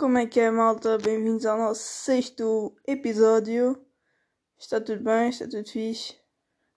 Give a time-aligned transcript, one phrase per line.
[0.00, 0.96] Como é que é, malta?
[0.96, 3.84] Bem-vindos ao nosso sexto episódio.
[4.58, 5.28] Está tudo bem?
[5.28, 6.18] Está tudo fixe?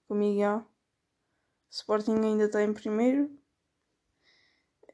[0.09, 0.65] Comigo já.
[1.69, 3.31] Sporting ainda está em primeiro.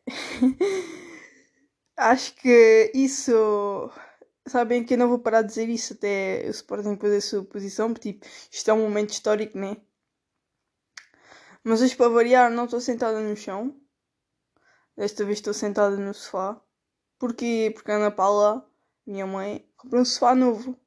[1.97, 3.89] Acho que isso.
[4.45, 7.43] Sabem que eu não vou parar de dizer isso até o Sporting perder a sua
[7.43, 9.75] posição, porque tipo, isto é um momento histórico, né?
[11.63, 13.75] Mas hoje, para variar, não estou sentada no chão.
[14.95, 16.63] Desta vez estou sentada no sofá.
[17.19, 17.71] Porquê?
[17.75, 18.65] Porque a Ana Paula,
[19.05, 20.79] minha mãe, comprou um sofá novo.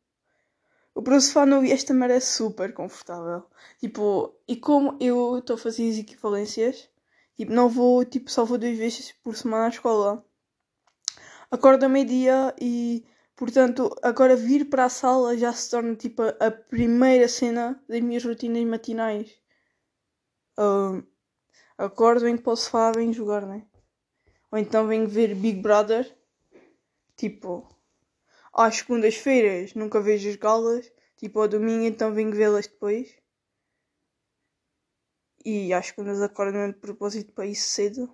[0.94, 3.44] Comprou um sofá novo e esta merda é super confortável.
[3.78, 6.88] Tipo, e como eu estou a fazer as equivalências,
[7.36, 10.24] tipo, não vou, tipo, só vou duas vezes por semana à escola.
[11.50, 13.04] Acordo a meio-dia e,
[13.36, 18.24] portanto, agora vir para a sala já se torna, tipo, a primeira cena das minhas
[18.24, 19.30] rotinas matinais.
[21.76, 23.66] Acordo, venho para o sofá, venho jogar, né?
[24.50, 26.21] Ou então venho ver Big Brother
[27.22, 27.68] Tipo,
[28.52, 30.92] às segundas-feiras nunca vejo as galas.
[31.16, 33.16] Tipo, ao domingo então venho vê-las depois.
[35.44, 38.12] E às segundas acordo mesmo de propósito para ir cedo.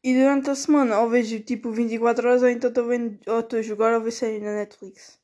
[0.00, 4.00] E durante a semana ou vejo tipo 24 horas ou então estou a jogar ou
[4.04, 5.20] ver série na Netflix.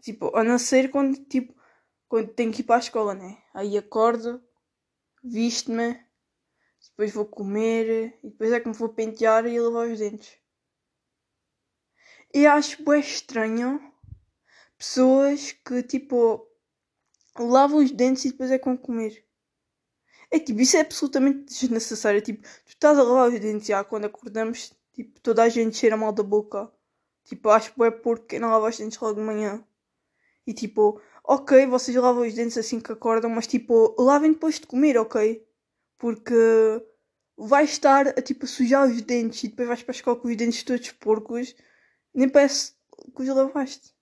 [0.00, 1.52] Tipo, a não ser quando tipo
[2.08, 3.42] quando tenho que ir para a escola, né?
[3.52, 4.40] Aí acordo,
[5.24, 6.05] visto-me,
[6.96, 10.38] depois vou comer e depois é que me vou pentear e lavar os dentes.
[12.32, 13.92] E acho bem estranho
[14.78, 16.48] pessoas que tipo
[17.38, 19.26] lavam os dentes e depois é que vão comer.
[20.30, 22.22] É tipo, isso é absolutamente desnecessário.
[22.22, 25.98] Tipo, tu estás a lavar os dentes já quando acordamos, tipo, toda a gente cheira
[25.98, 26.72] mal da boca.
[27.24, 29.62] Tipo, acho que é porque não lava os dentes logo de manhã.
[30.46, 34.66] E tipo, ok, vocês lavam os dentes assim que acordam, mas tipo, lavem depois de
[34.66, 35.45] comer, ok?
[35.98, 36.34] Porque
[37.36, 40.36] vais estar a tipo sujar os dentes e depois vais para a escola com os
[40.36, 41.54] dentes todos porcos.
[42.14, 42.72] Nem parece
[43.14, 43.94] que os lavaste.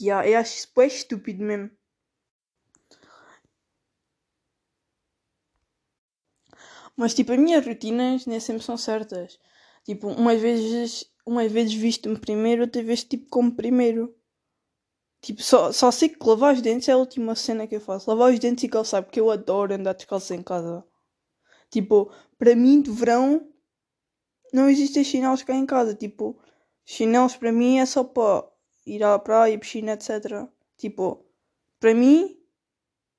[0.00, 1.70] Yeah, eu acho isso bem estúpido mesmo.
[6.96, 9.38] Mas tipo, as minhas rotinas nem sempre são certas.
[9.84, 14.15] Tipo, umas vezes, umas vezes visto-me primeiro, outras vezes tipo como primeiro.
[15.26, 18.08] Tipo, só, só sei que lavar os dentes é a última cena que eu faço.
[18.08, 20.84] Lavar os dentes e calçar, porque eu adoro andar descalço em casa.
[21.68, 23.44] Tipo, para mim, de verão,
[24.52, 25.96] não existem chinelos cá em casa.
[25.96, 26.38] Tipo,
[26.84, 28.48] chinelos para mim é só para
[28.86, 30.46] ir à praia, piscina, etc.
[30.76, 31.26] Tipo,
[31.80, 32.38] para mim,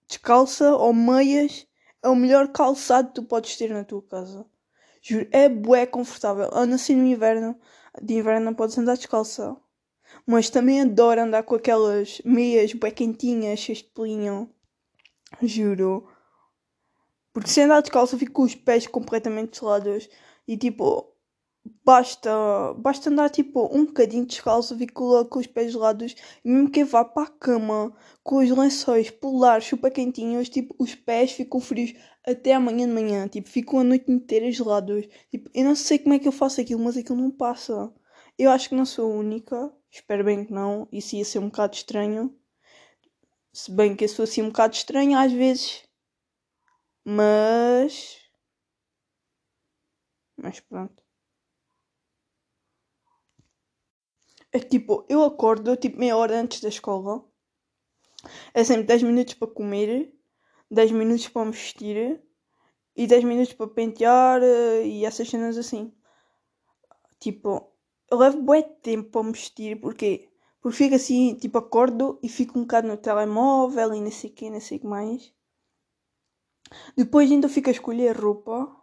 [0.07, 1.67] descalça ou meias
[2.01, 4.45] é o melhor calçado que tu podes ter na tua casa.
[5.01, 6.49] Juro, é bué confortável.
[6.53, 7.59] Anda assim no inverno.
[8.01, 9.57] De inverno não podes andar descalça.
[10.25, 14.49] Mas também adoro andar com aquelas meias bem quentinhas, de pelinho.
[15.41, 16.07] Juro.
[17.33, 20.09] Porque se andar descalço fico com os pés completamente gelados.
[20.47, 21.13] E tipo,
[21.85, 22.29] basta,
[22.77, 26.15] basta andar tipo um bocadinho descalço, fico logo com os pés gelados.
[26.43, 30.75] E mesmo que eu vá para a cama com os lençóis polares super quentinhos, tipo,
[30.79, 31.93] os pés ficam frios
[32.25, 33.27] até amanhã de manhã.
[33.27, 35.07] Tipo, ficam a noite inteira gelados.
[35.29, 37.93] Tipo, eu não sei como é que eu faço aquilo, mas aquilo não passa.
[38.37, 39.71] Eu acho que não sou a única.
[39.97, 40.87] Espero bem que não.
[40.91, 42.39] Isso ia ser um bocado estranho.
[43.51, 45.83] Se bem que eu sou assim um bocado estranho às vezes.
[47.03, 48.19] Mas.
[50.37, 51.03] Mas pronto.
[54.51, 57.25] É tipo, eu acordo tipo meia hora antes da escola.
[58.53, 60.13] É sempre 10 minutos para comer,
[60.69, 62.21] 10 minutos para me vestir
[62.95, 65.91] e 10 minutos para pentear eh, e essas cenas assim.
[67.19, 67.76] Tipo,
[68.11, 70.29] eu levo bué tempo para me vestir, porque
[70.61, 74.33] porque fico assim, tipo, acordo e fico um bocado no telemóvel e não sei o
[74.33, 75.33] que, não sei o que mais.
[76.95, 78.75] Depois ainda fico a escolher roupa.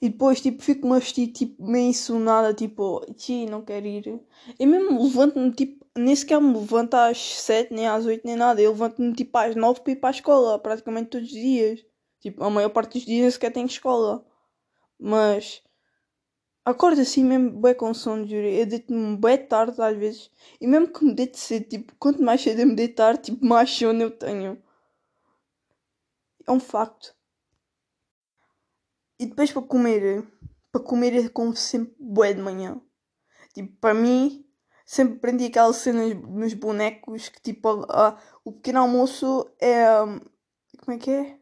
[0.00, 4.20] E depois, tipo, fico-me a vestir, tipo, meio insonada, tipo, tchi, não quero ir.
[4.58, 8.62] E mesmo levanto-me, tipo, nem sequer me levanto às 7, nem às 8, nem nada.
[8.62, 11.84] Eu levanto-me, tipo, às 9 para ir para a escola, praticamente todos os dias.
[12.20, 14.24] Tipo, a maior parte dos dias nem sequer tenho escola.
[14.98, 15.62] Mas
[16.70, 18.46] Acordo assim mesmo bem com sono, juro.
[18.46, 20.30] Eu deito-me bem tarde às vezes.
[20.60, 23.70] E mesmo que me deite cedo, tipo, quanto mais cedo eu me deitar, tipo, mais
[23.70, 24.62] sono eu tenho.
[26.46, 27.14] É um facto.
[29.18, 30.26] E depois para comer,
[30.72, 32.80] para comer eu como sempre bué de manhã.
[33.52, 34.46] Tipo, para mim,
[34.86, 39.84] sempre aprendi aquelas cenas nos bonecos que tipo, a, a, o pequeno almoço é.
[40.84, 41.38] Como é que é?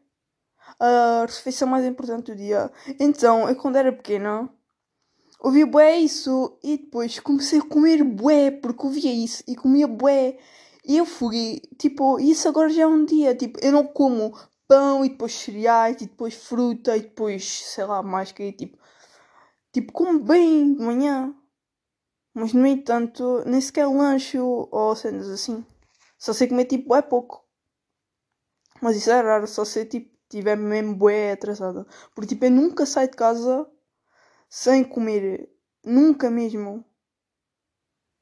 [0.79, 2.71] A refeição mais importante do dia.
[2.99, 4.49] Então, eu quando era pequena
[5.41, 10.37] Ouvi bué isso e depois comecei a comer bué porque ouvia isso e comia bué.
[10.83, 14.37] E eu fui, tipo, isso agora já é um dia, tipo, eu não como
[14.67, 18.77] pão e depois cereais e depois fruta e depois, sei lá, mais que tipo.
[19.71, 21.33] Tipo, como bem de manhã.
[22.33, 25.65] Mas no entanto, nem sequer lancho ou cenas assim.
[26.17, 27.45] Só sei comer tipo é pouco.
[28.81, 31.85] Mas isso é raro, só sei tipo tiver mesmo bué atrasada.
[32.13, 33.67] Porque tipo eu nunca saio de casa
[34.49, 35.49] sem comer.
[35.83, 36.83] Nunca mesmo.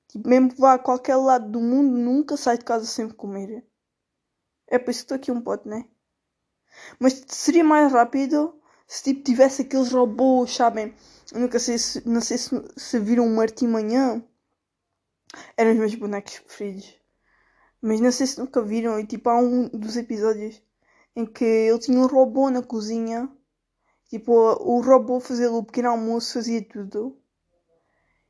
[0.09, 3.65] Tipo, mesmo que vá a qualquer lado do mundo, nunca saio de casa sem comer.
[4.67, 5.85] É por isso que estou aqui um pote, né?
[6.99, 10.93] Mas seria mais rápido se tipo tivesse aqueles robôs, sabem?
[11.31, 14.23] Eu nunca sei se, não sei se, se viram um Martim Manhã.
[15.57, 16.95] Eram os meus bonecos preferidos.
[17.81, 18.99] Mas não sei se nunca viram.
[18.99, 20.61] E tipo, há um dos episódios
[21.15, 23.29] em que ele tinha um robô na cozinha.
[24.09, 27.17] Tipo, o robô fazia o pequeno almoço, fazia tudo.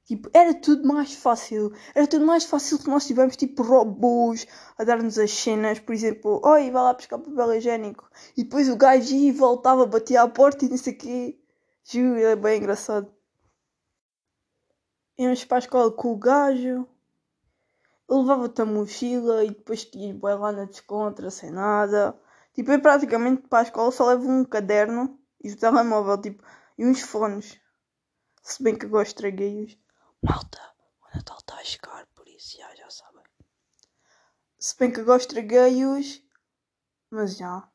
[0.07, 1.71] Tipo, era tudo mais fácil.
[1.93, 4.47] Era tudo mais fácil se nós tivéssemos tipo robôs
[4.77, 5.79] a dar-nos as cenas.
[5.79, 8.09] Por exemplo, oi, vai lá buscar papel higiênico.
[8.35, 11.39] E depois o gajo ia e voltava, batia à porta e não sei o quê.
[11.83, 13.13] Juro, é bem engraçado.
[15.17, 16.87] Íamos para a escola com o gajo.
[18.09, 22.17] Levava-te a mochila e depois tinha ir lá na descontra sem nada.
[22.53, 26.43] Tipo, eu praticamente para a escola só levo um caderno e o telemóvel, tipo,
[26.77, 27.59] e uns fones.
[28.41, 29.77] Se bem que agora estraguei-os.
[30.21, 30.59] Malta,
[31.01, 33.23] o Natal está a chegar, por isso já, já sabem.
[34.57, 36.23] Se bem que agora estraguei-os,
[37.11, 37.69] mas já.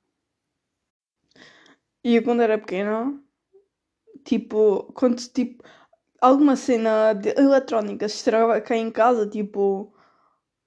[2.04, 3.22] E eu quando era pequena,
[4.24, 5.62] tipo, quando tipo,
[6.20, 9.94] alguma cena de eletrónica se estragava cá em casa, tipo,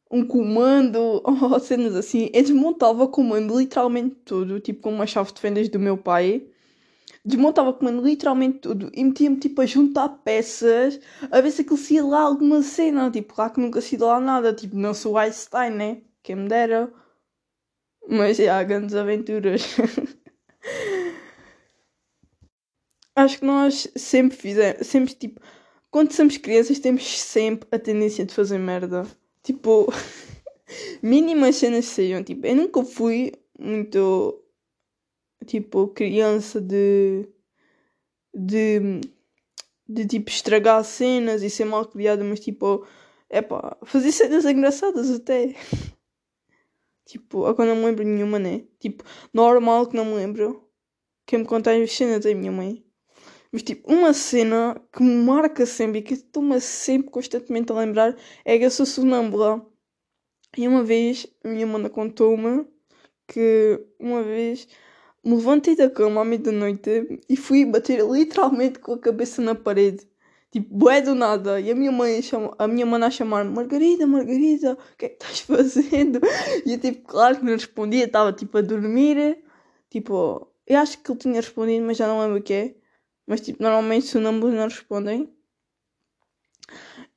[0.09, 5.33] um comando ou cenas assim, eu desmontava o comando literalmente tudo, tipo com uma chave
[5.33, 6.49] de fendas do meu pai
[7.25, 10.99] desmontava comendo literalmente tudo e metia-me tipo a juntar peças
[11.31, 13.09] a ver se aquilo se ia lá alguma cena.
[13.09, 14.53] Tipo, lá que nunca se lá nada.
[14.53, 16.01] Tipo, não sou Einstein, né?
[16.21, 16.93] Quem me dera.
[18.07, 19.63] Mas é, há grandes aventuras.
[23.15, 25.39] Acho que nós sempre fizemos, sempre tipo,
[25.89, 29.03] quando somos crianças temos sempre a tendência de fazer merda.
[29.41, 29.87] Tipo,
[31.01, 34.44] mínimas cenas sejam, tipo, eu nunca fui muito
[35.45, 37.27] tipo, criança de.
[38.33, 39.01] de.
[39.87, 42.85] de tipo estragar cenas e ser mal criada, mas tipo,
[43.29, 45.55] é pá, fazer cenas engraçadas até.
[47.05, 48.63] tipo, agora não me lembro nenhuma, né?
[48.79, 49.03] Tipo,
[49.33, 50.63] normal que não me lembro.
[51.25, 52.85] Quem me conta as cenas é a minha mãe.
[53.51, 58.15] Mas tipo, uma cena que me marca sempre e que estou-me sempre constantemente a lembrar
[58.43, 59.65] é que eu sou sonâmbula.
[60.57, 62.65] E uma vez a minha mãe contou-me
[63.27, 64.67] que uma vez
[65.25, 70.07] me levantei da cama à meia-noite e fui bater literalmente com a cabeça na parede.
[70.51, 71.59] Tipo, bué do nada.
[71.59, 75.09] E a minha mãe, chama, a minha mãe a chamar-me, Margarida, Margarida, o que é
[75.09, 76.21] que estás fazendo?
[76.65, 79.43] E eu, tipo, claro que não respondia, estava, tipo, a dormir.
[79.89, 82.75] Tipo, eu acho que ele tinha respondido, mas já não lembro o que é.
[83.27, 85.29] Mas, tipo, normalmente sonâmbulos não respondem.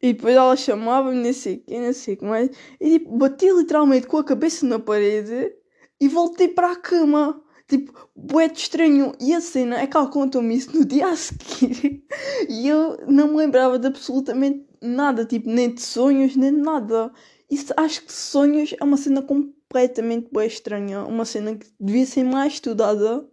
[0.00, 2.48] E depois ela chamava-me, não sei o que, não sei como é.
[2.80, 5.52] E, tipo, bati literalmente com a cabeça na parede
[6.00, 7.42] e voltei para a cama.
[7.68, 9.12] Tipo, bué de estranho.
[9.20, 12.02] E a cena é que ela contou-me isso no dia a seguir.
[12.48, 15.24] e eu não me lembrava de absolutamente nada.
[15.26, 17.12] Tipo, nem de sonhos, nem de nada.
[17.50, 21.04] Isso, acho que sonhos é uma cena completamente bué estranha.
[21.04, 23.28] Uma cena que devia ser mais estudada.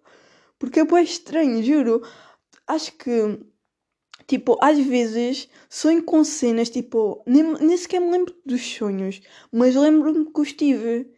[0.60, 2.02] Porque é bué estranho, juro.
[2.68, 3.40] Acho que...
[4.28, 9.22] Tipo, às vezes sonho com cenas, tipo, nem, nem sequer me lembro dos sonhos,
[9.52, 11.12] mas lembro-me que os tive.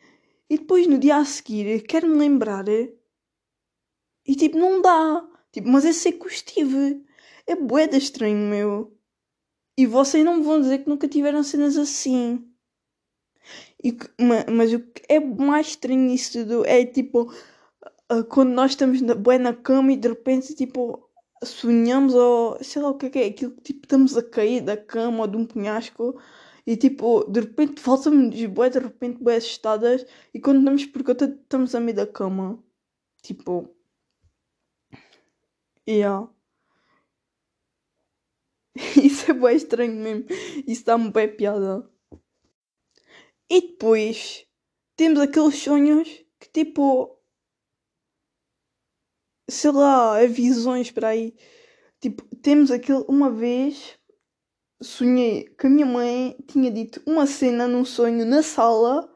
[0.49, 2.65] E depois no dia a seguir quero-me lembrar
[4.27, 5.25] e tipo, não dá.
[5.51, 7.03] Tipo, mas é que eu estive.
[7.47, 8.97] É boeda estranho, meu.
[9.77, 12.45] E vocês não vão dizer que nunca tiveram cenas assim.
[13.83, 13.95] E,
[14.51, 17.31] mas o que é mais estranho nisso tudo é tipo
[18.29, 21.09] quando nós estamos na, bem na cama e de repente tipo
[21.43, 24.75] sonhamos ou sei lá o que é, que é aquilo tipo estamos a cair da
[24.75, 26.19] cama ou de um penhasco
[26.65, 31.25] e tipo de repente voltamos bué de repente bem assustadas e quando estamos por conta
[31.25, 32.57] estamos a meio da cama
[33.21, 33.76] tipo
[35.87, 36.27] Yeah.
[39.01, 40.25] Isso é bem estranho mesmo.
[40.67, 41.89] Isso dá-me bem piada.
[43.49, 44.45] E depois
[44.95, 46.07] temos aqueles sonhos
[46.39, 47.17] que tipo.
[49.49, 51.33] Sei lá, visões para aí.
[52.01, 53.05] Tipo, temos aquele.
[53.07, 53.97] Uma vez
[54.81, 59.09] sonhei que a minha mãe tinha dito uma cena num sonho na sala.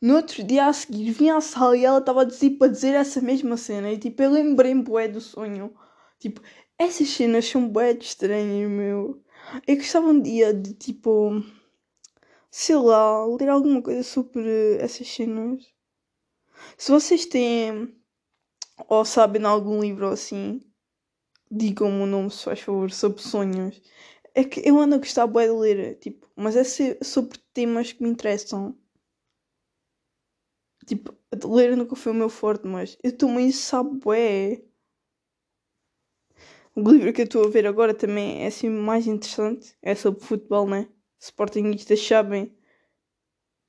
[0.00, 2.94] No outro dia a seguir vinha à sala e ela estava a dizer para dizer
[2.94, 3.90] essa mesma cena.
[3.90, 5.74] E tipo, eu lembrei-me do sonho.
[6.18, 6.40] Tipo,
[6.78, 9.22] essas cenas são bem estranhas, meu.
[9.66, 11.42] Eu gostava um dia de, tipo,
[12.50, 15.64] sei lá, ler alguma coisa sobre essas cenas.
[16.78, 17.94] Se vocês têm,
[18.88, 20.60] ou sabem de algum livro assim,
[21.50, 23.82] digam-me o nome, se faz favor, sobre sonhos.
[24.34, 26.64] É que eu ando a gostar bem de ler, tipo, mas é
[27.04, 28.76] sobre temas que me interessam.
[30.86, 34.62] Tipo, ler nunca foi o meu forte, mas eu também sabe bué.
[36.80, 39.76] O livro que eu estou a ver agora também é assim mais interessante.
[39.82, 40.86] É sobre futebol, né?
[41.18, 42.56] Sportingistas sabem.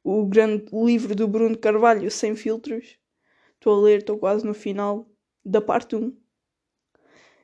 [0.03, 2.99] O grande livro do Bruno Carvalho, Sem Filtros.
[3.55, 5.09] Estou a ler, estou quase no final
[5.43, 6.15] da parte 1.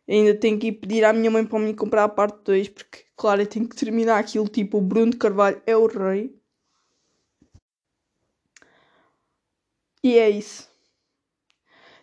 [0.08, 3.04] Ainda tenho que ir pedir à minha mãe para me comprar a parte 2, porque,
[3.16, 4.48] claro, eu tenho que terminar aquilo.
[4.48, 6.40] Tipo, o Bruno Carvalho é o rei.
[10.04, 10.70] E é isso.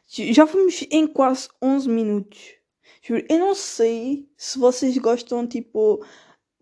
[0.08, 2.60] Já fomos em quase 11 minutos.
[3.02, 6.04] Juro, eu não sei se vocês gostam, tipo,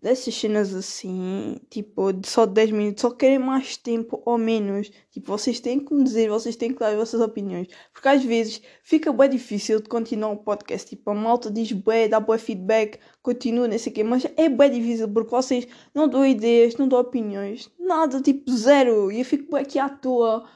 [0.01, 4.91] dessas cenas assim, tipo, de só 10 minutos, só querem mais tempo ou menos.
[5.11, 7.67] Tipo, vocês têm que me dizer, vocês têm que dar as vossas opiniões.
[7.93, 10.89] Porque às vezes fica bem difícil de continuar o podcast.
[10.89, 14.49] Tipo, a malta diz bem, dá bom feedback, continua, não sei o quê, mas é
[14.49, 19.11] bem difícil porque vocês não dão ideias, não dão opiniões, nada, tipo, zero.
[19.11, 20.49] E eu fico aqui à toa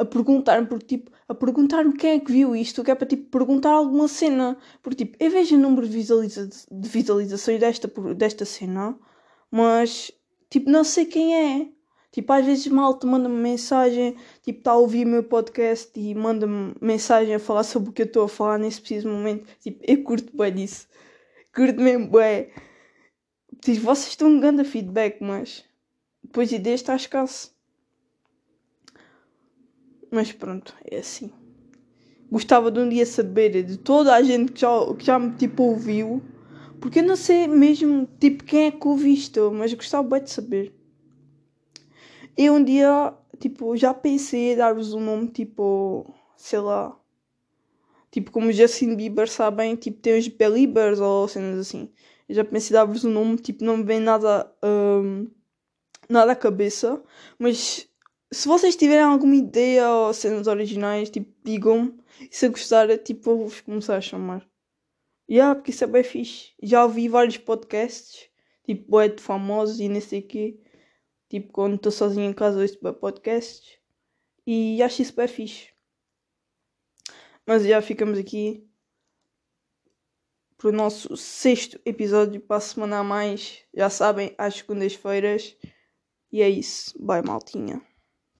[0.00, 3.30] a perguntar-me, porque tipo, a perguntar-me quem é que viu isto, que é para tipo
[3.30, 4.56] perguntar alguma cena.
[4.82, 8.98] Porque tipo, eu vejo o número de, visualiza de visualizações desta, desta cena,
[9.50, 10.10] mas
[10.48, 11.68] tipo, não sei quem é.
[12.10, 16.74] Tipo, às vezes malta manda-me mensagem, tipo, está a ouvir o meu podcast e manda-me
[16.80, 19.46] mensagem a falar sobre o que eu estou a falar nesse preciso momento.
[19.60, 20.88] Tipo, eu curto bem disso.
[21.54, 22.50] Curto mesmo bem.
[23.60, 25.64] Tipo, vocês estão dando feedback, mas
[26.24, 27.54] depois ideias está escasso.
[30.10, 31.30] Mas pronto, é assim.
[32.30, 35.62] Gostava de um dia saber de toda a gente que já, que já me tipo
[35.64, 36.22] ouviu.
[36.80, 40.30] Porque eu não sei mesmo tipo quem é que ouviu isto, mas gostava bem de
[40.30, 40.74] saber.
[42.36, 46.96] E um dia, tipo, já pensei em dar-vos um nome tipo, sei lá.
[48.10, 49.76] Tipo, como Justin Bieber, sabem?
[49.76, 51.90] Tipo, tem os Beliebers ou cenas assim.
[52.28, 55.28] Eu já pensei em dar-vos um nome, tipo, não me vem nada, um,
[56.08, 57.02] nada à cabeça.
[57.38, 57.89] Mas
[58.32, 61.98] se vocês tiverem alguma ideia ou cenas originais, tipo, digam-me.
[62.30, 64.48] Se eu gostar, tipo, vou-vos começar a chamar.
[65.28, 66.52] E yeah, porque isso é bem fixe.
[66.62, 68.28] Já ouvi vários podcasts,
[68.64, 70.60] tipo, bué de famosos e nem sei o quê.
[71.28, 73.78] Tipo, quando estou sozinho em casa, ouço bem podcasts.
[74.46, 75.68] E acho isso bem fixe.
[77.46, 78.66] Mas já ficamos aqui
[80.56, 83.64] para o nosso sexto episódio para a semana a mais.
[83.74, 85.56] Já sabem, às segundas-feiras.
[86.32, 86.94] E é isso.
[87.02, 87.89] Bye, maltinha.